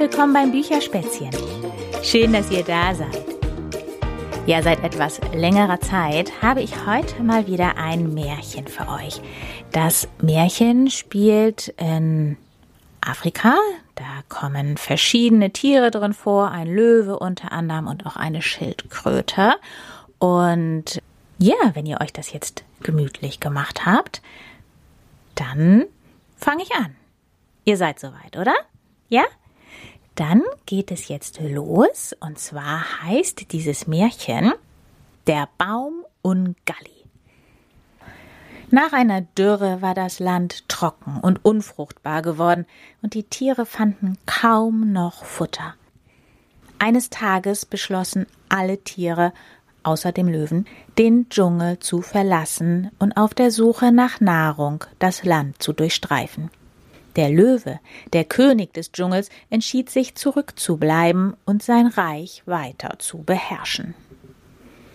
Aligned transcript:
willkommen 0.00 0.32
beim 0.32 0.50
Bücherspätzchen. 0.50 1.28
Schön, 2.02 2.32
dass 2.32 2.50
ihr 2.50 2.64
da 2.64 2.94
seid. 2.94 3.22
Ja, 4.46 4.62
seit 4.62 4.82
etwas 4.82 5.20
längerer 5.34 5.78
Zeit 5.78 6.40
habe 6.40 6.62
ich 6.62 6.86
heute 6.86 7.22
mal 7.22 7.46
wieder 7.46 7.76
ein 7.76 8.14
Märchen 8.14 8.66
für 8.66 8.88
euch. 8.88 9.20
Das 9.72 10.08
Märchen 10.22 10.88
spielt 10.88 11.68
in 11.76 12.38
Afrika. 13.02 13.58
Da 13.94 14.22
kommen 14.30 14.78
verschiedene 14.78 15.50
Tiere 15.50 15.90
drin 15.90 16.14
vor, 16.14 16.50
ein 16.50 16.66
Löwe 16.66 17.18
unter 17.18 17.52
anderem 17.52 17.86
und 17.86 18.06
auch 18.06 18.16
eine 18.16 18.40
Schildkröte. 18.40 19.56
Und 20.18 21.02
ja, 21.36 21.56
wenn 21.74 21.84
ihr 21.84 22.00
euch 22.00 22.14
das 22.14 22.32
jetzt 22.32 22.64
gemütlich 22.82 23.38
gemacht 23.38 23.84
habt, 23.84 24.22
dann 25.34 25.84
fange 26.38 26.62
ich 26.62 26.74
an. 26.74 26.96
Ihr 27.66 27.76
seid 27.76 28.00
soweit, 28.00 28.38
oder? 28.38 28.54
Ja? 29.10 29.24
Dann 30.20 30.42
geht 30.66 30.90
es 30.90 31.08
jetzt 31.08 31.40
los. 31.40 32.14
Und 32.20 32.38
zwar 32.38 33.02
heißt 33.04 33.52
dieses 33.52 33.86
Märchen 33.86 34.52
Der 35.26 35.48
Baum 35.56 36.04
Ungalli. 36.20 37.06
Nach 38.70 38.92
einer 38.92 39.22
Dürre 39.22 39.80
war 39.80 39.94
das 39.94 40.18
Land 40.18 40.68
trocken 40.68 41.20
und 41.22 41.42
unfruchtbar 41.42 42.20
geworden, 42.20 42.66
und 43.00 43.14
die 43.14 43.22
Tiere 43.22 43.64
fanden 43.64 44.18
kaum 44.26 44.92
noch 44.92 45.24
Futter. 45.24 45.74
Eines 46.78 47.08
Tages 47.08 47.64
beschlossen 47.64 48.26
alle 48.50 48.76
Tiere, 48.76 49.32
außer 49.84 50.12
dem 50.12 50.28
Löwen, 50.28 50.66
den 50.98 51.30
Dschungel 51.30 51.78
zu 51.78 52.02
verlassen 52.02 52.90
und 52.98 53.16
auf 53.16 53.32
der 53.32 53.50
Suche 53.50 53.90
nach 53.90 54.20
Nahrung 54.20 54.84
das 54.98 55.24
Land 55.24 55.62
zu 55.62 55.72
durchstreifen. 55.72 56.50
Der 57.16 57.30
Löwe, 57.30 57.80
der 58.12 58.24
König 58.24 58.72
des 58.74 58.92
Dschungels, 58.92 59.30
entschied 59.50 59.90
sich 59.90 60.14
zurückzubleiben 60.14 61.36
und 61.44 61.62
sein 61.62 61.86
Reich 61.86 62.42
weiter 62.46 62.98
zu 62.98 63.18
beherrschen. 63.18 63.94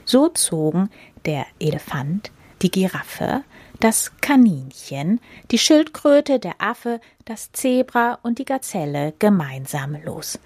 So 0.05 0.29
zogen 0.29 0.89
der 1.25 1.45
Elefant, 1.59 2.31
die 2.61 2.71
Giraffe, 2.71 3.43
das 3.79 4.11
Kaninchen, 4.21 5.19
die 5.51 5.57
Schildkröte, 5.57 6.39
der 6.39 6.55
Affe, 6.59 7.01
das 7.25 7.51
Zebra 7.51 8.19
und 8.23 8.39
die 8.39 8.45
Gazelle 8.45 9.13
gemeinsam 9.19 9.97
los. 10.03 10.39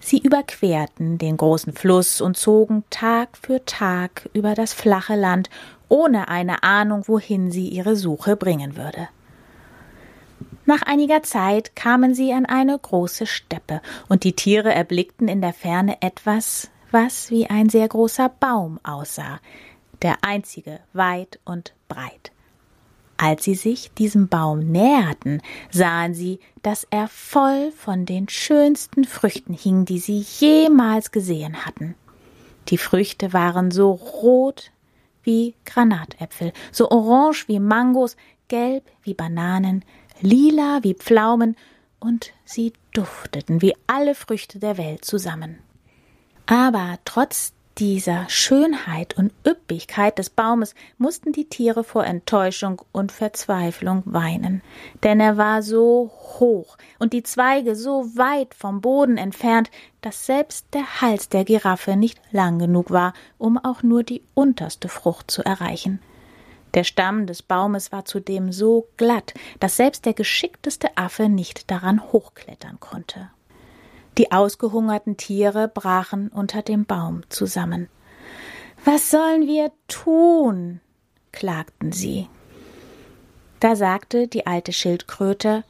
Sie 0.00 0.18
überquerten 0.18 1.18
den 1.18 1.36
großen 1.36 1.72
Fluss 1.72 2.20
und 2.20 2.36
zogen 2.36 2.84
Tag 2.88 3.36
für 3.36 3.64
Tag 3.64 4.28
über 4.32 4.54
das 4.54 4.72
flache 4.72 5.16
Land, 5.16 5.50
ohne 5.88 6.28
eine 6.28 6.62
Ahnung, 6.62 7.04
wohin 7.08 7.50
sie 7.50 7.68
ihre 7.68 7.96
Suche 7.96 8.36
bringen 8.36 8.76
würde. 8.76 9.08
Nach 10.68 10.82
einiger 10.82 11.22
Zeit 11.22 11.74
kamen 11.76 12.14
sie 12.14 12.34
an 12.34 12.44
eine 12.44 12.78
große 12.78 13.24
Steppe, 13.24 13.80
und 14.10 14.22
die 14.22 14.34
Tiere 14.34 14.70
erblickten 14.70 15.26
in 15.26 15.40
der 15.40 15.54
Ferne 15.54 16.02
etwas, 16.02 16.68
was 16.90 17.30
wie 17.30 17.46
ein 17.46 17.70
sehr 17.70 17.88
großer 17.88 18.28
Baum 18.28 18.78
aussah, 18.82 19.40
der 20.02 20.18
einzige 20.20 20.80
weit 20.92 21.40
und 21.46 21.72
breit. 21.88 22.32
Als 23.16 23.44
sie 23.44 23.54
sich 23.54 23.92
diesem 23.94 24.28
Baum 24.28 24.58
näherten, 24.58 25.40
sahen 25.70 26.12
sie, 26.12 26.38
dass 26.62 26.86
er 26.90 27.08
voll 27.08 27.72
von 27.72 28.04
den 28.04 28.28
schönsten 28.28 29.04
Früchten 29.04 29.54
hing, 29.54 29.86
die 29.86 30.00
sie 30.00 30.18
jemals 30.18 31.12
gesehen 31.12 31.64
hatten. 31.64 31.94
Die 32.68 32.76
Früchte 32.76 33.32
waren 33.32 33.70
so 33.70 33.92
rot 33.92 34.70
wie 35.22 35.54
Granatäpfel, 35.64 36.52
so 36.72 36.90
orange 36.90 37.48
wie 37.48 37.58
Mangos, 37.58 38.18
gelb 38.48 38.84
wie 39.02 39.14
Bananen, 39.14 39.82
lila 40.20 40.80
wie 40.82 40.94
Pflaumen, 40.94 41.56
und 42.00 42.32
sie 42.44 42.72
dufteten 42.92 43.60
wie 43.62 43.74
alle 43.86 44.14
Früchte 44.14 44.58
der 44.58 44.78
Welt 44.78 45.04
zusammen. 45.04 45.58
Aber 46.46 46.98
trotz 47.04 47.52
dieser 47.78 48.28
Schönheit 48.28 49.16
und 49.16 49.32
Üppigkeit 49.46 50.18
des 50.18 50.30
Baumes 50.30 50.74
mussten 50.96 51.32
die 51.32 51.48
Tiere 51.48 51.84
vor 51.84 52.04
Enttäuschung 52.04 52.82
und 52.90 53.12
Verzweiflung 53.12 54.02
weinen, 54.04 54.62
denn 55.04 55.20
er 55.20 55.36
war 55.36 55.62
so 55.62 56.10
hoch 56.40 56.76
und 56.98 57.12
die 57.12 57.22
Zweige 57.22 57.76
so 57.76 58.16
weit 58.16 58.54
vom 58.54 58.80
Boden 58.80 59.16
entfernt, 59.16 59.70
dass 60.00 60.26
selbst 60.26 60.66
der 60.74 61.00
Hals 61.00 61.28
der 61.28 61.44
Giraffe 61.44 61.96
nicht 61.96 62.20
lang 62.32 62.58
genug 62.58 62.90
war, 62.90 63.12
um 63.38 63.58
auch 63.58 63.84
nur 63.84 64.02
die 64.02 64.22
unterste 64.34 64.88
Frucht 64.88 65.30
zu 65.30 65.44
erreichen. 65.44 66.00
Der 66.74 66.84
Stamm 66.84 67.26
des 67.26 67.42
Baumes 67.42 67.92
war 67.92 68.04
zudem 68.04 68.52
so 68.52 68.88
glatt, 68.96 69.34
dass 69.60 69.76
selbst 69.76 70.04
der 70.06 70.14
geschickteste 70.14 70.96
Affe 70.96 71.28
nicht 71.28 71.70
daran 71.70 72.02
hochklettern 72.12 72.78
konnte. 72.80 73.30
Die 74.18 74.32
ausgehungerten 74.32 75.16
Tiere 75.16 75.68
brachen 75.68 76.28
unter 76.28 76.62
dem 76.62 76.84
Baum 76.84 77.22
zusammen. 77.28 77.88
Was 78.84 79.10
sollen 79.10 79.46
wir 79.46 79.70
tun? 79.86 80.80
klagten 81.32 81.92
sie. 81.92 82.28
Da 83.60 83.76
sagte 83.76 84.28
die 84.28 84.46
alte 84.46 84.72
Schildkröte 84.72 85.64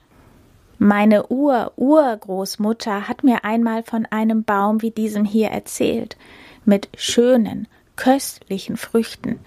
Meine 0.78 1.28
Ur-Urgroßmutter 1.28 3.08
hat 3.08 3.24
mir 3.24 3.44
einmal 3.44 3.82
von 3.82 4.06
einem 4.06 4.44
Baum 4.44 4.82
wie 4.82 4.90
diesem 4.90 5.24
hier 5.24 5.48
erzählt, 5.48 6.16
mit 6.64 6.88
schönen, 6.96 7.66
köstlichen 7.96 8.76
Früchten. 8.76 9.40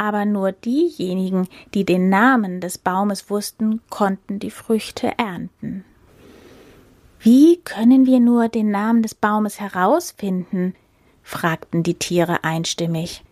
Aber 0.00 0.24
nur 0.24 0.52
diejenigen, 0.52 1.46
die 1.74 1.84
den 1.84 2.08
Namen 2.08 2.62
des 2.62 2.78
Baumes 2.78 3.28
wussten, 3.28 3.82
konnten 3.90 4.38
die 4.38 4.50
Früchte 4.50 5.12
ernten. 5.18 5.84
Wie 7.18 7.58
können 7.58 8.06
wir 8.06 8.18
nur 8.18 8.48
den 8.48 8.70
Namen 8.70 9.02
des 9.02 9.14
Baumes 9.14 9.60
herausfinden? 9.60 10.74
fragten 11.22 11.82
die 11.82 11.96
Tiere 11.96 12.44
einstimmig. 12.44 13.22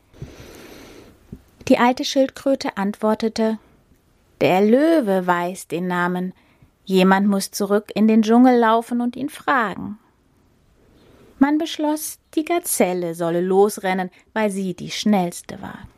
Die 1.68 1.78
alte 1.78 2.04
Schildkröte 2.04 2.76
antwortete 2.76 3.58
Der 4.42 4.60
Löwe 4.60 5.26
weiß 5.26 5.68
den 5.68 5.86
Namen. 5.86 6.34
Jemand 6.84 7.28
muss 7.28 7.50
zurück 7.50 7.90
in 7.94 8.08
den 8.08 8.20
Dschungel 8.20 8.58
laufen 8.58 9.00
und 9.00 9.16
ihn 9.16 9.30
fragen. 9.30 9.98
Man 11.38 11.56
beschloss, 11.56 12.18
die 12.34 12.44
Gazelle 12.44 13.14
solle 13.14 13.40
losrennen, 13.40 14.10
weil 14.34 14.50
sie 14.50 14.74
die 14.74 14.90
schnellste 14.90 15.62
war. 15.62 15.88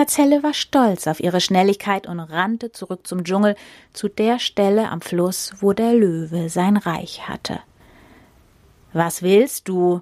Gazelle 0.00 0.42
war 0.42 0.54
stolz 0.54 1.06
auf 1.06 1.20
ihre 1.20 1.42
Schnelligkeit 1.42 2.06
und 2.06 2.20
rannte 2.20 2.72
zurück 2.72 3.06
zum 3.06 3.22
Dschungel, 3.22 3.54
zu 3.92 4.08
der 4.08 4.38
Stelle 4.38 4.88
am 4.88 5.02
Fluss, 5.02 5.52
wo 5.58 5.74
der 5.74 5.92
Löwe 5.92 6.48
sein 6.48 6.78
Reich 6.78 7.28
hatte. 7.28 7.60
Was 8.94 9.22
willst 9.22 9.68
du? 9.68 10.00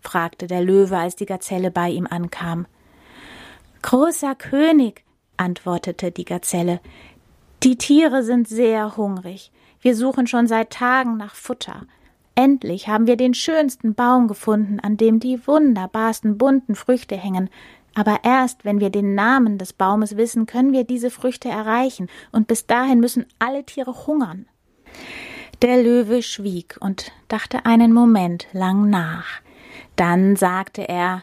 fragte 0.00 0.48
der 0.48 0.62
Löwe, 0.62 0.98
als 0.98 1.14
die 1.14 1.26
Gazelle 1.26 1.70
bei 1.70 1.90
ihm 1.90 2.08
ankam. 2.10 2.66
Großer 3.82 4.34
König, 4.34 5.04
antwortete 5.36 6.10
die 6.10 6.24
Gazelle, 6.24 6.80
die 7.62 7.78
Tiere 7.78 8.24
sind 8.24 8.48
sehr 8.48 8.96
hungrig. 8.96 9.52
Wir 9.80 9.94
suchen 9.94 10.26
schon 10.26 10.48
seit 10.48 10.70
Tagen 10.70 11.16
nach 11.16 11.36
Futter. 11.36 11.86
Endlich 12.34 12.88
haben 12.88 13.06
wir 13.06 13.16
den 13.16 13.34
schönsten 13.34 13.94
Baum 13.94 14.26
gefunden, 14.26 14.80
an 14.80 14.96
dem 14.96 15.20
die 15.20 15.46
wunderbarsten 15.46 16.36
bunten 16.36 16.74
Früchte 16.74 17.16
hängen. 17.16 17.48
Aber 17.94 18.20
erst 18.22 18.64
wenn 18.64 18.80
wir 18.80 18.90
den 18.90 19.14
Namen 19.14 19.58
des 19.58 19.72
Baumes 19.72 20.16
wissen, 20.16 20.46
können 20.46 20.72
wir 20.72 20.84
diese 20.84 21.10
Früchte 21.10 21.48
erreichen, 21.48 22.08
und 22.32 22.46
bis 22.46 22.66
dahin 22.66 23.00
müssen 23.00 23.26
alle 23.38 23.64
Tiere 23.64 24.06
hungern. 24.06 24.46
Der 25.62 25.82
Löwe 25.82 26.22
schwieg 26.22 26.78
und 26.80 27.12
dachte 27.28 27.66
einen 27.66 27.92
Moment 27.92 28.46
lang 28.52 28.88
nach. 28.88 29.26
Dann 29.96 30.36
sagte 30.36 30.88
er 30.88 31.22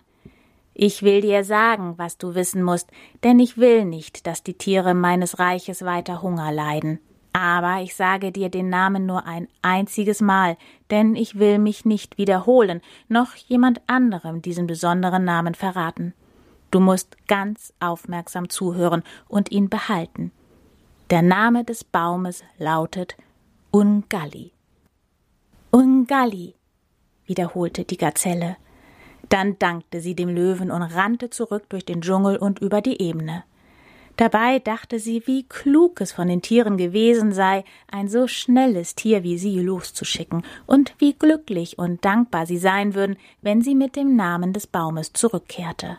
Ich 0.73 1.01
will 1.01 1.21
dir 1.21 1.43
sagen, 1.43 1.95
was 1.97 2.17
du 2.17 2.35
wissen 2.35 2.61
musst, 2.61 2.91
denn 3.23 3.39
ich 3.39 3.57
will 3.57 3.85
nicht, 3.85 4.27
dass 4.27 4.43
die 4.43 4.53
Tiere 4.53 4.93
meines 4.93 5.39
Reiches 5.39 5.83
weiter 5.83 6.21
Hunger 6.21 6.51
leiden. 6.51 6.99
Aber 7.33 7.81
ich 7.81 7.95
sage 7.95 8.31
dir 8.31 8.49
den 8.49 8.69
Namen 8.69 9.05
nur 9.05 9.25
ein 9.25 9.47
einziges 9.61 10.21
Mal, 10.21 10.57
denn 10.91 11.15
ich 11.15 11.39
will 11.39 11.59
mich 11.59 11.85
nicht 11.85 12.17
wiederholen, 12.17 12.81
noch 13.07 13.35
jemand 13.35 13.81
anderem 13.87 14.41
diesen 14.41 14.67
besonderen 14.67 15.23
Namen 15.23 15.55
verraten. 15.55 16.13
Du 16.71 16.79
musst 16.79 17.17
ganz 17.27 17.73
aufmerksam 17.79 18.49
zuhören 18.49 19.03
und 19.27 19.51
ihn 19.51 19.69
behalten. 19.69 20.31
Der 21.09 21.21
Name 21.21 21.63
des 21.63 21.83
Baumes 21.83 22.43
lautet 22.57 23.15
Ungalli. 23.71 24.51
Ungalli, 25.71 26.55
wiederholte 27.25 27.85
die 27.85 27.97
Gazelle. 27.97 28.57
Dann 29.29 29.57
dankte 29.59 30.01
sie 30.01 30.15
dem 30.15 30.29
Löwen 30.29 30.71
und 30.71 30.81
rannte 30.81 31.29
zurück 31.29 31.65
durch 31.69 31.85
den 31.85 32.01
Dschungel 32.01 32.37
und 32.37 32.59
über 32.59 32.81
die 32.81 33.01
Ebene. 33.01 33.43
Dabei 34.17 34.57
dachte 34.59 34.99
sie, 34.99 35.21
wie 35.27 35.43
klug 35.43 36.01
es 36.01 36.11
von 36.11 36.27
den 36.27 36.41
Tieren 36.41 36.75
gewesen 36.75 37.31
sei, 37.33 37.63
ein 37.89 38.07
so 38.07 38.27
schnelles 38.27 38.95
Tier 38.95 39.23
wie 39.23 39.37
sie 39.37 39.59
loszuschicken, 39.59 40.43
und 40.65 40.95
wie 40.97 41.13
glücklich 41.13 41.77
und 41.77 42.03
dankbar 42.03 42.47
sie 42.47 42.57
sein 42.57 42.95
würden, 42.95 43.17
wenn 43.41 43.61
sie 43.61 43.75
mit 43.75 43.95
dem 43.95 44.15
Namen 44.15 44.53
des 44.53 44.65
Baumes 44.65 45.13
zurückkehrte. 45.13 45.97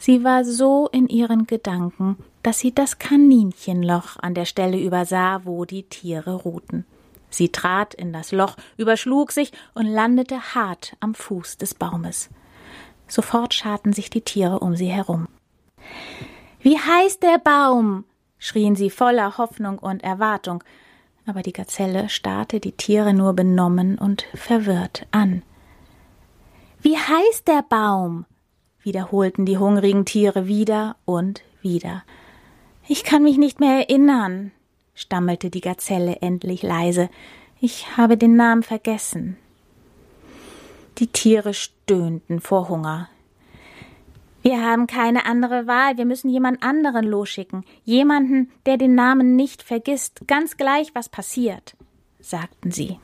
Sie 0.00 0.24
war 0.24 0.46
so 0.46 0.88
in 0.92 1.08
ihren 1.08 1.46
Gedanken, 1.46 2.16
dass 2.42 2.58
sie 2.58 2.74
das 2.74 2.98
Kaninchenloch 2.98 4.16
an 4.18 4.32
der 4.32 4.46
Stelle 4.46 4.80
übersah, 4.80 5.42
wo 5.44 5.66
die 5.66 5.82
Tiere 5.82 6.36
ruhten. 6.36 6.86
Sie 7.28 7.50
trat 7.50 7.92
in 7.92 8.10
das 8.10 8.32
Loch, 8.32 8.56
überschlug 8.78 9.30
sich 9.30 9.52
und 9.74 9.84
landete 9.84 10.54
hart 10.54 10.96
am 11.00 11.14
Fuß 11.14 11.58
des 11.58 11.74
Baumes. 11.74 12.30
Sofort 13.08 13.52
scharten 13.52 13.92
sich 13.92 14.08
die 14.08 14.22
Tiere 14.22 14.60
um 14.60 14.74
sie 14.74 14.88
herum. 14.88 15.28
Wie 16.60 16.78
heißt 16.78 17.22
der 17.22 17.38
Baum? 17.38 18.04
schrien 18.38 18.76
sie 18.76 18.88
voller 18.88 19.36
Hoffnung 19.36 19.78
und 19.78 20.02
Erwartung, 20.02 20.64
aber 21.26 21.42
die 21.42 21.52
Gazelle 21.52 22.08
starrte 22.08 22.58
die 22.58 22.72
Tiere 22.72 23.12
nur 23.12 23.34
benommen 23.34 23.98
und 23.98 24.24
verwirrt 24.32 25.06
an. 25.10 25.42
Wie 26.80 26.96
heißt 26.96 27.46
der 27.46 27.62
Baum? 27.68 28.24
Wiederholten 28.82 29.46
die 29.46 29.58
hungrigen 29.58 30.04
Tiere 30.04 30.46
wieder 30.46 30.96
und 31.04 31.42
wieder. 31.62 32.02
Ich 32.88 33.04
kann 33.04 33.22
mich 33.22 33.38
nicht 33.38 33.60
mehr 33.60 33.78
erinnern, 33.78 34.52
stammelte 34.94 35.50
die 35.50 35.60
Gazelle 35.60 36.16
endlich 36.20 36.62
leise. 36.62 37.08
Ich 37.60 37.96
habe 37.96 38.16
den 38.16 38.36
Namen 38.36 38.62
vergessen. 38.62 39.36
Die 40.98 41.06
Tiere 41.06 41.54
stöhnten 41.54 42.40
vor 42.40 42.68
Hunger. 42.68 43.08
Wir 44.42 44.62
haben 44.64 44.86
keine 44.86 45.26
andere 45.26 45.66
Wahl, 45.66 45.98
wir 45.98 46.06
müssen 46.06 46.30
jemand 46.30 46.62
anderen 46.62 47.04
losschicken, 47.04 47.64
jemanden, 47.84 48.50
der 48.64 48.78
den 48.78 48.94
Namen 48.94 49.36
nicht 49.36 49.62
vergisst, 49.62 50.26
ganz 50.26 50.56
gleich, 50.56 50.94
was 50.94 51.10
passiert, 51.10 51.76
sagten 52.20 52.70
sie. 52.70 52.98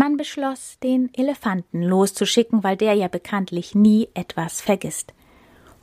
Man 0.00 0.16
beschloss, 0.16 0.78
den 0.82 1.12
Elefanten 1.12 1.82
loszuschicken, 1.82 2.64
weil 2.64 2.78
der 2.78 2.94
ja 2.94 3.08
bekanntlich 3.08 3.74
nie 3.74 4.08
etwas 4.14 4.62
vergisst. 4.62 5.12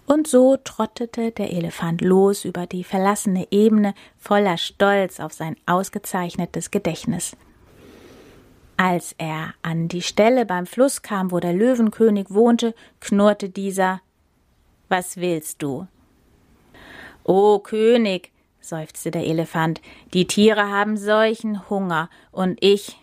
Und 0.07 0.25
so 0.25 0.57
trottete 0.57 1.29
der 1.29 1.53
Elefant 1.53 2.01
los 2.01 2.43
über 2.43 2.65
die 2.65 2.83
verlassene 2.83 3.47
Ebene 3.51 3.93
voller 4.17 4.57
Stolz 4.57 5.19
auf 5.19 5.33
sein 5.33 5.55
ausgezeichnetes 5.67 6.71
Gedächtnis. 6.71 7.37
Als 8.75 9.13
er 9.19 9.53
an 9.61 9.87
die 9.87 10.01
Stelle 10.01 10.47
beim 10.47 10.65
Fluss 10.65 11.03
kam, 11.03 11.29
wo 11.29 11.39
der 11.39 11.53
Löwenkönig 11.53 12.31
wohnte, 12.31 12.73
knurrte 12.99 13.49
dieser 13.49 14.01
Was 14.89 15.17
willst 15.17 15.61
du? 15.61 15.85
O 17.23 17.59
König, 17.59 18.31
seufzte 18.61 19.11
der 19.11 19.27
Elefant, 19.27 19.79
die 20.15 20.25
Tiere 20.25 20.71
haben 20.71 20.97
solchen 20.97 21.69
Hunger, 21.69 22.09
und 22.31 22.57
ich, 22.61 22.97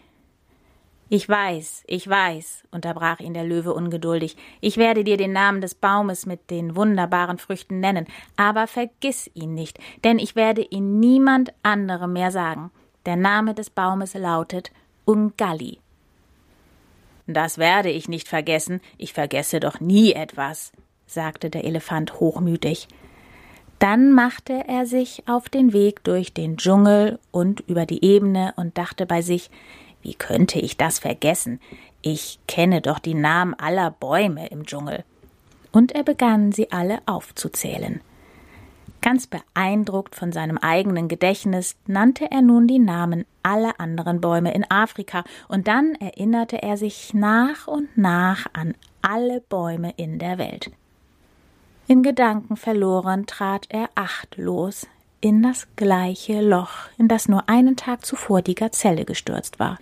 ich 1.08 1.28
weiß, 1.28 1.84
ich 1.86 2.08
weiß, 2.08 2.64
unterbrach 2.70 3.20
ihn 3.20 3.34
der 3.34 3.44
Löwe 3.44 3.74
ungeduldig, 3.74 4.36
ich 4.60 4.76
werde 4.76 5.04
dir 5.04 5.16
den 5.16 5.32
Namen 5.32 5.60
des 5.60 5.74
Baumes 5.74 6.24
mit 6.24 6.50
den 6.50 6.76
wunderbaren 6.76 7.38
Früchten 7.38 7.80
nennen, 7.80 8.06
aber 8.36 8.66
vergiss 8.66 9.30
ihn 9.34 9.54
nicht, 9.54 9.78
denn 10.02 10.18
ich 10.18 10.34
werde 10.34 10.62
ihn 10.62 11.00
niemand 11.00 11.52
anderem 11.62 12.14
mehr 12.14 12.30
sagen. 12.30 12.70
Der 13.04 13.16
Name 13.16 13.54
des 13.54 13.68
Baumes 13.68 14.14
lautet 14.14 14.72
Ungalli. 15.04 15.78
Das 17.26 17.58
werde 17.58 17.90
ich 17.90 18.08
nicht 18.08 18.28
vergessen, 18.28 18.80
ich 18.96 19.12
vergesse 19.12 19.60
doch 19.60 19.80
nie 19.80 20.12
etwas, 20.12 20.72
sagte 21.06 21.50
der 21.50 21.64
Elefant 21.64 22.18
hochmütig. 22.20 22.88
Dann 23.78 24.12
machte 24.12 24.64
er 24.66 24.86
sich 24.86 25.22
auf 25.26 25.48
den 25.48 25.72
Weg 25.72 26.04
durch 26.04 26.32
den 26.32 26.56
Dschungel 26.56 27.18
und 27.30 27.60
über 27.60 27.86
die 27.86 28.04
Ebene 28.04 28.54
und 28.56 28.78
dachte 28.78 29.04
bei 29.04 29.20
sich, 29.20 29.50
wie 30.04 30.14
könnte 30.14 30.60
ich 30.60 30.76
das 30.76 31.00
vergessen? 31.00 31.60
Ich 32.02 32.38
kenne 32.46 32.80
doch 32.82 32.98
die 32.98 33.14
Namen 33.14 33.54
aller 33.54 33.90
Bäume 33.90 34.48
im 34.48 34.66
Dschungel. 34.66 35.02
Und 35.72 35.92
er 35.92 36.04
begann, 36.04 36.52
sie 36.52 36.70
alle 36.70 37.00
aufzuzählen. 37.06 38.00
Ganz 39.00 39.26
beeindruckt 39.26 40.14
von 40.14 40.30
seinem 40.30 40.58
eigenen 40.58 41.08
Gedächtnis 41.08 41.76
nannte 41.86 42.30
er 42.30 42.42
nun 42.42 42.66
die 42.66 42.78
Namen 42.78 43.24
aller 43.42 43.80
anderen 43.80 44.20
Bäume 44.20 44.54
in 44.54 44.70
Afrika, 44.70 45.24
und 45.48 45.66
dann 45.66 45.94
erinnerte 45.96 46.62
er 46.62 46.76
sich 46.76 47.12
nach 47.12 47.66
und 47.66 47.96
nach 47.96 48.46
an 48.52 48.74
alle 49.02 49.40
Bäume 49.40 49.92
in 49.96 50.18
der 50.18 50.38
Welt. 50.38 50.70
In 51.86 52.02
Gedanken 52.02 52.56
verloren 52.56 53.26
trat 53.26 53.66
er 53.68 53.90
achtlos 53.94 54.86
in 55.20 55.42
das 55.42 55.66
gleiche 55.76 56.40
Loch, 56.42 56.88
in 56.98 57.08
das 57.08 57.28
nur 57.28 57.48
einen 57.48 57.76
Tag 57.76 58.04
zuvor 58.04 58.42
die 58.42 58.54
Gazelle 58.54 59.04
gestürzt 59.04 59.58
war. 59.58 59.78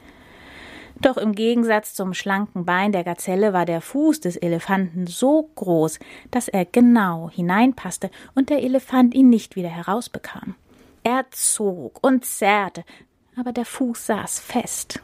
Doch 1.00 1.17
im 1.17 1.35
Gegensatz 1.35 1.94
zum 1.94 2.15
schlanken 2.15 2.65
Bein 2.65 2.93
der 2.93 3.05
Gazelle 3.05 3.53
war 3.53 3.65
der 3.65 3.81
Fuß 3.81 4.21
des 4.21 4.37
Elefanten 4.37 5.06
so 5.06 5.50
groß, 5.55 5.99
dass 6.31 6.49
er 6.49 6.65
genau 6.65 7.31
hineinpasste 7.31 8.11
und 8.35 8.50
der 8.50 8.62
Elefant 8.62 9.15
ihn 9.15 9.29
nicht 9.29 9.56
wieder 9.56 9.69
herausbekam. 9.69 10.55
Er 11.03 11.27
zog 11.31 11.99
und 12.03 12.25
zerrte, 12.25 12.85
aber 13.37 13.53
der 13.53 13.65
Fuß 13.65 14.06
saß 14.06 14.41
fest. 14.41 15.00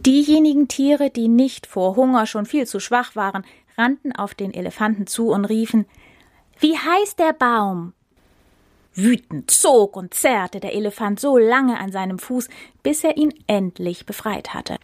Diejenigen 0.00 0.68
Tiere, 0.68 1.10
die 1.10 1.28
nicht 1.28 1.66
vor 1.66 1.96
Hunger 1.96 2.26
schon 2.26 2.46
viel 2.46 2.66
zu 2.66 2.78
schwach 2.80 3.16
waren, 3.16 3.44
rannten 3.76 4.14
auf 4.14 4.34
den 4.34 4.52
Elefanten 4.52 5.06
zu 5.06 5.30
und 5.30 5.44
riefen 5.44 5.86
Wie 6.58 6.76
heißt 6.76 7.18
der 7.18 7.32
Baum? 7.32 7.94
Wütend 8.98 9.48
zog 9.50 9.96
und 9.96 10.12
zerrte 10.12 10.58
der 10.58 10.74
Elefant 10.74 11.20
so 11.20 11.38
lange 11.38 11.78
an 11.78 11.92
seinem 11.92 12.18
Fuß, 12.18 12.48
bis 12.82 13.04
er 13.04 13.16
ihn 13.16 13.32
endlich 13.46 14.06
befreit 14.06 14.54
hatte. 14.54 14.76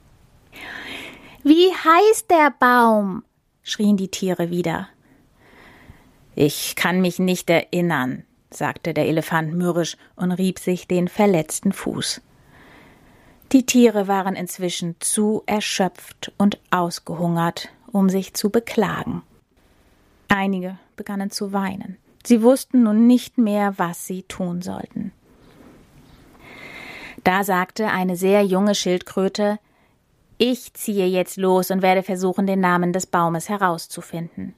Wie 1.42 1.70
heißt 1.72 2.30
der 2.30 2.54
Baum? 2.58 3.24
schrien 3.62 3.96
die 3.96 4.08
Tiere 4.08 4.50
wieder. 4.50 4.88
Ich 6.36 6.76
kann 6.76 7.00
mich 7.00 7.18
nicht 7.18 7.50
erinnern, 7.50 8.24
sagte 8.50 8.94
der 8.94 9.06
Elefant 9.06 9.52
mürrisch 9.54 9.96
und 10.14 10.30
rieb 10.32 10.60
sich 10.60 10.86
den 10.86 11.08
verletzten 11.08 11.72
Fuß. 11.72 12.20
Die 13.52 13.66
Tiere 13.66 14.06
waren 14.06 14.36
inzwischen 14.36 14.96
zu 15.00 15.42
erschöpft 15.46 16.32
und 16.38 16.58
ausgehungert, 16.70 17.68
um 17.90 18.08
sich 18.08 18.34
zu 18.34 18.50
beklagen. 18.50 19.22
Einige 20.28 20.78
begannen 20.96 21.30
zu 21.30 21.52
weinen. 21.52 21.98
Sie 22.26 22.42
wussten 22.42 22.82
nun 22.82 23.06
nicht 23.06 23.38
mehr, 23.38 23.74
was 23.78 24.06
sie 24.06 24.22
tun 24.22 24.62
sollten. 24.62 25.12
Da 27.22 27.44
sagte 27.44 27.88
eine 27.88 28.16
sehr 28.16 28.44
junge 28.44 28.74
Schildkröte 28.74 29.58
Ich 30.38 30.74
ziehe 30.74 31.06
jetzt 31.06 31.36
los 31.36 31.70
und 31.70 31.82
werde 31.82 32.02
versuchen, 32.02 32.46
den 32.46 32.60
Namen 32.60 32.92
des 32.92 33.06
Baumes 33.06 33.48
herauszufinden. 33.48 34.54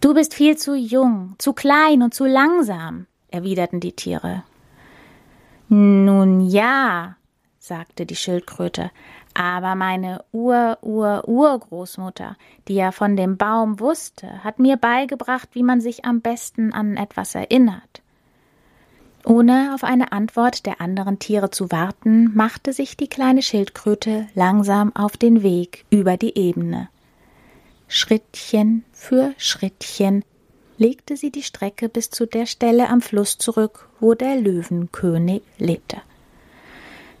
Du 0.00 0.14
bist 0.14 0.34
viel 0.34 0.56
zu 0.56 0.74
jung, 0.74 1.34
zu 1.38 1.52
klein 1.52 2.02
und 2.02 2.14
zu 2.14 2.26
langsam, 2.26 3.06
erwiderten 3.28 3.80
die 3.80 3.92
Tiere. 3.92 4.44
Nun 5.68 6.40
ja, 6.48 7.16
sagte 7.58 8.06
die 8.06 8.16
Schildkröte, 8.16 8.90
aber 9.38 9.74
meine 9.74 10.24
Ur-Ur-Urgroßmutter, 10.32 12.38
die 12.68 12.76
ja 12.76 12.90
von 12.90 13.16
dem 13.16 13.36
Baum 13.36 13.80
wusste, 13.80 14.42
hat 14.42 14.58
mir 14.58 14.78
beigebracht, 14.78 15.50
wie 15.52 15.62
man 15.62 15.82
sich 15.82 16.06
am 16.06 16.22
besten 16.22 16.72
an 16.72 16.96
etwas 16.96 17.34
erinnert. 17.34 18.00
Ohne 19.26 19.74
auf 19.74 19.84
eine 19.84 20.12
Antwort 20.12 20.64
der 20.64 20.80
anderen 20.80 21.18
Tiere 21.18 21.50
zu 21.50 21.70
warten, 21.70 22.34
machte 22.34 22.72
sich 22.72 22.96
die 22.96 23.08
kleine 23.08 23.42
Schildkröte 23.42 24.26
langsam 24.34 24.96
auf 24.96 25.18
den 25.18 25.42
Weg 25.42 25.84
über 25.90 26.16
die 26.16 26.38
Ebene. 26.38 26.88
Schrittchen 27.88 28.84
für 28.92 29.34
Schrittchen 29.36 30.24
legte 30.78 31.16
sie 31.16 31.30
die 31.30 31.42
Strecke 31.42 31.90
bis 31.90 32.10
zu 32.10 32.24
der 32.24 32.46
Stelle 32.46 32.88
am 32.88 33.02
Fluss 33.02 33.36
zurück, 33.36 33.90
wo 34.00 34.14
der 34.14 34.36
Löwenkönig 34.36 35.42
lebte. 35.58 35.98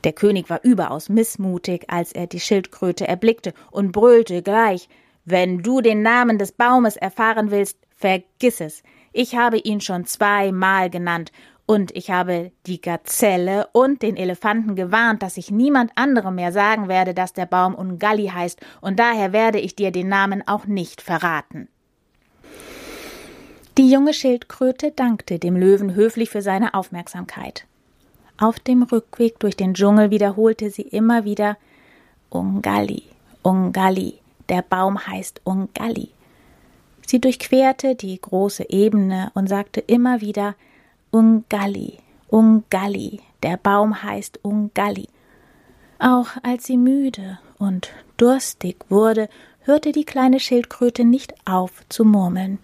Der 0.06 0.12
König 0.12 0.48
war 0.48 0.62
überaus 0.62 1.08
missmutig, 1.08 1.86
als 1.88 2.12
er 2.12 2.28
die 2.28 2.38
Schildkröte 2.38 3.08
erblickte 3.08 3.52
und 3.72 3.90
brüllte 3.90 4.40
gleich 4.40 4.88
Wenn 5.24 5.64
du 5.64 5.80
den 5.80 6.02
Namen 6.02 6.38
des 6.38 6.52
Baumes 6.52 6.96
erfahren 6.96 7.50
willst, 7.50 7.76
vergiss 7.90 8.60
es. 8.60 8.84
Ich 9.12 9.34
habe 9.34 9.58
ihn 9.58 9.80
schon 9.80 10.06
zweimal 10.06 10.90
genannt, 10.90 11.32
und 11.66 11.90
ich 11.96 12.12
habe 12.12 12.52
die 12.66 12.80
Gazelle 12.80 13.66
und 13.72 14.02
den 14.02 14.16
Elefanten 14.16 14.76
gewarnt, 14.76 15.24
dass 15.24 15.36
ich 15.38 15.50
niemand 15.50 15.90
anderem 15.96 16.36
mehr 16.36 16.52
sagen 16.52 16.86
werde, 16.86 17.12
dass 17.12 17.32
der 17.32 17.46
Baum 17.46 17.74
Ungalli 17.74 18.28
heißt, 18.28 18.60
und 18.80 19.00
daher 19.00 19.32
werde 19.32 19.58
ich 19.58 19.74
dir 19.74 19.90
den 19.90 20.08
Namen 20.08 20.46
auch 20.46 20.66
nicht 20.66 21.02
verraten. 21.02 21.66
Die 23.76 23.90
junge 23.90 24.14
Schildkröte 24.14 24.92
dankte 24.92 25.40
dem 25.40 25.56
Löwen 25.56 25.96
höflich 25.96 26.30
für 26.30 26.42
seine 26.42 26.74
Aufmerksamkeit. 26.74 27.66
Auf 28.38 28.58
dem 28.58 28.82
Rückweg 28.82 29.38
durch 29.40 29.56
den 29.56 29.72
Dschungel 29.72 30.10
wiederholte 30.10 30.70
sie 30.70 30.82
immer 30.82 31.24
wieder 31.24 31.56
Ungalli, 32.28 33.04
Ungalli, 33.42 34.18
der 34.48 34.62
Baum 34.62 35.06
heißt 35.06 35.40
Ungalli. 35.44 36.10
Sie 37.06 37.20
durchquerte 37.20 37.94
die 37.94 38.20
große 38.20 38.68
Ebene 38.68 39.30
und 39.34 39.48
sagte 39.48 39.80
immer 39.80 40.20
wieder 40.20 40.54
Ungalli, 41.10 41.98
Ungalli, 42.28 43.20
der 43.42 43.56
Baum 43.56 44.02
heißt 44.02 44.40
Ungalli. 44.42 45.08
Auch 45.98 46.28
als 46.42 46.64
sie 46.64 46.76
müde 46.76 47.38
und 47.58 47.90
durstig 48.18 48.76
wurde, 48.90 49.30
hörte 49.62 49.92
die 49.92 50.04
kleine 50.04 50.40
Schildkröte 50.40 51.04
nicht 51.04 51.34
auf 51.46 51.70
zu 51.88 52.04
murmeln. 52.04 52.58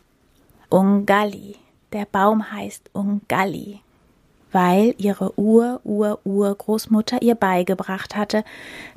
Ungalli, 0.69 1.57
der 1.93 2.05
Baum 2.05 2.53
heißt 2.53 2.91
Ungalli. 2.93 3.81
Weil 4.53 4.95
ihre 4.99 5.39
Ur-Ur-Urgroßmutter 5.39 7.23
ihr 7.23 7.35
beigebracht 7.35 8.15
hatte, 8.15 8.45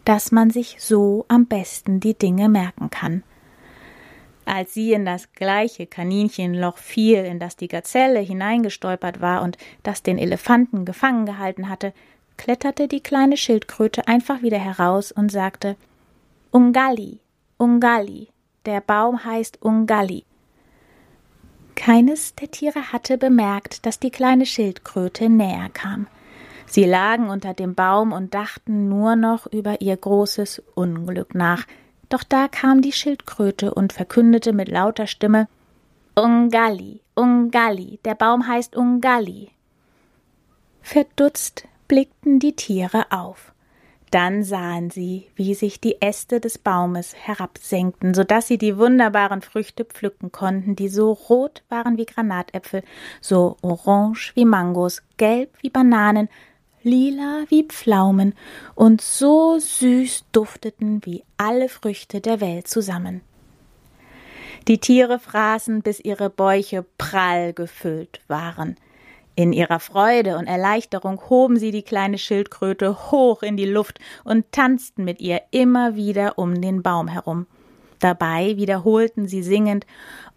dass 0.03 0.31
man 0.31 0.51
sich 0.51 0.77
so 0.79 1.25
am 1.27 1.45
besten 1.45 1.99
die 1.99 2.13
Dinge 2.13 2.49
merken 2.49 2.89
kann. 2.89 3.23
Als 4.45 4.75
sie 4.75 4.93
in 4.93 5.05
das 5.05 5.33
gleiche 5.33 5.87
Kaninchenloch 5.87 6.77
fiel, 6.77 7.25
in 7.25 7.39
das 7.39 7.55
die 7.55 7.67
Gazelle 7.67 8.19
hineingestolpert 8.19 9.19
war 9.19 9.41
und 9.41 9.57
das 9.81 10.03
den 10.03 10.19
Elefanten 10.19 10.85
gefangen 10.85 11.25
gehalten 11.25 11.67
hatte, 11.67 11.93
kletterte 12.37 12.87
die 12.87 13.01
kleine 13.01 13.37
Schildkröte 13.37 14.07
einfach 14.07 14.43
wieder 14.43 14.59
heraus 14.59 15.11
und 15.11 15.31
sagte 15.31 15.75
Ungalli, 16.51 17.19
Ungalli, 17.57 18.27
der 18.65 18.81
Baum 18.81 19.25
heißt 19.25 19.61
Ungalli. 19.61 20.25
Keines 21.75 22.35
der 22.35 22.49
Tiere 22.51 22.91
hatte 22.91 23.17
bemerkt, 23.17 23.85
dass 23.85 23.99
die 23.99 24.11
kleine 24.11 24.45
Schildkröte 24.45 25.29
näher 25.29 25.69
kam. 25.69 26.07
Sie 26.65 26.85
lagen 26.85 27.29
unter 27.29 27.53
dem 27.53 27.75
Baum 27.75 28.11
und 28.11 28.33
dachten 28.33 28.89
nur 28.89 29.15
noch 29.15 29.45
über 29.47 29.81
ihr 29.81 29.95
großes 29.95 30.63
Unglück 30.73 31.35
nach. 31.35 31.65
Doch 32.09 32.23
da 32.23 32.47
kam 32.47 32.81
die 32.81 32.91
Schildkröte 32.91 33.73
und 33.73 33.93
verkündete 33.93 34.53
mit 34.53 34.69
lauter 34.69 35.07
Stimme 35.07 35.47
Ungalli, 36.15 37.01
Ungalli, 37.13 37.99
der 38.05 38.15
Baum 38.15 38.47
heißt 38.47 38.75
Ungalli. 38.75 39.51
Verdutzt 40.81 41.67
blickten 41.87 42.39
die 42.39 42.55
Tiere 42.55 43.11
auf. 43.11 43.54
Dann 44.11 44.43
sahen 44.43 44.91
sie, 44.91 45.27
wie 45.35 45.55
sich 45.55 45.81
die 45.81 46.01
Äste 46.01 46.39
des 46.39 46.57
Baumes 46.57 47.15
herabsenkten, 47.15 48.13
so 48.13 48.23
dass 48.23 48.47
sie 48.47 48.57
die 48.57 48.77
wunderbaren 48.77 49.41
Früchte 49.41 49.83
pflücken 49.83 50.31
konnten, 50.31 50.75
die 50.75 50.89
so 50.89 51.11
rot 51.11 51.63
waren 51.69 51.97
wie 51.97 52.05
Granatäpfel, 52.05 52.83
so 53.19 53.57
orange 53.61 54.31
wie 54.35 54.45
Mangos, 54.45 55.01
gelb 55.17 55.51
wie 55.61 55.69
Bananen, 55.69 56.29
lila 56.83 57.45
wie 57.49 57.63
Pflaumen 57.63 58.35
und 58.75 59.01
so 59.01 59.57
süß 59.59 60.25
dufteten 60.31 61.01
wie 61.03 61.23
alle 61.37 61.67
Früchte 61.67 62.21
der 62.21 62.39
Welt 62.39 62.67
zusammen. 62.67 63.21
Die 64.67 64.79
Tiere 64.79 65.19
fraßen, 65.19 65.81
bis 65.81 65.99
ihre 65.99 66.29
Bäuche 66.29 66.85
prall 66.97 67.53
gefüllt 67.53 68.21
waren. 68.27 68.77
In 69.35 69.51
ihrer 69.51 69.79
Freude 69.79 70.37
und 70.37 70.47
Erleichterung 70.47 71.21
hoben 71.29 71.59
sie 71.59 71.71
die 71.71 71.83
kleine 71.83 72.17
Schildkröte 72.17 73.11
hoch 73.11 73.43
in 73.43 73.57
die 73.57 73.65
Luft 73.65 73.99
und 74.23 74.51
tanzten 74.51 75.03
mit 75.03 75.19
ihr 75.19 75.41
immer 75.51 75.95
wieder 75.95 76.37
um 76.37 76.61
den 76.61 76.81
Baum 76.81 77.09
herum. 77.09 77.45
Dabei 77.99 78.55
wiederholten 78.55 79.27
sie 79.27 79.43
singend 79.43 79.85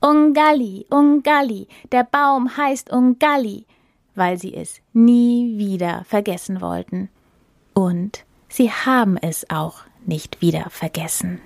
Ungalli, 0.01 0.87
Ungalli, 0.91 1.69
der 1.93 2.05
Baum 2.05 2.57
heißt 2.57 2.91
Ungalli, 2.91 3.67
weil 4.15 4.39
sie 4.39 4.55
es 4.55 4.81
nie 4.93 5.59
wieder 5.59 6.05
vergessen 6.05 6.61
wollten. 6.61 7.09
Und 7.75 8.25
sie 8.49 8.71
haben 8.71 9.17
es 9.17 9.49
auch 9.51 9.83
nicht 10.07 10.41
wieder 10.41 10.71
vergessen. 10.71 11.41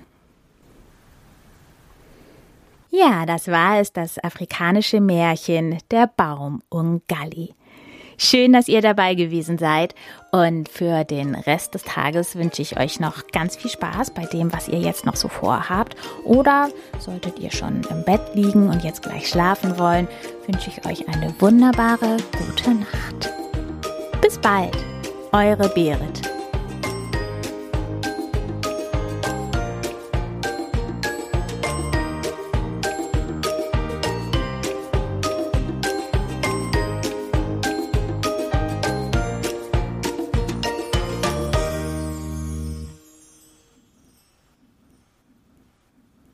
Ja, 2.94 3.24
das 3.24 3.48
war 3.48 3.80
es, 3.80 3.94
das 3.94 4.22
afrikanische 4.22 5.00
Märchen 5.00 5.78
Der 5.90 6.06
Baum 6.14 6.60
Ungalli. 6.68 7.54
Schön, 8.18 8.52
dass 8.52 8.68
ihr 8.68 8.82
dabei 8.82 9.14
gewesen 9.14 9.56
seid. 9.56 9.94
Und 10.30 10.68
für 10.68 11.02
den 11.04 11.34
Rest 11.34 11.72
des 11.72 11.84
Tages 11.84 12.36
wünsche 12.36 12.60
ich 12.60 12.78
euch 12.78 13.00
noch 13.00 13.28
ganz 13.28 13.56
viel 13.56 13.70
Spaß 13.70 14.10
bei 14.10 14.26
dem, 14.26 14.52
was 14.52 14.68
ihr 14.68 14.78
jetzt 14.78 15.06
noch 15.06 15.16
so 15.16 15.28
vorhabt. 15.28 15.96
Oder 16.24 16.68
solltet 16.98 17.38
ihr 17.38 17.50
schon 17.50 17.80
im 17.88 18.04
Bett 18.04 18.34
liegen 18.34 18.68
und 18.68 18.84
jetzt 18.84 19.02
gleich 19.02 19.26
schlafen 19.26 19.78
wollen, 19.78 20.06
wünsche 20.46 20.68
ich 20.68 20.84
euch 20.84 21.08
eine 21.08 21.34
wunderbare 21.40 22.18
gute 22.36 22.74
Nacht. 22.74 23.32
Bis 24.20 24.36
bald, 24.36 24.76
eure 25.32 25.70
Berit. 25.70 26.31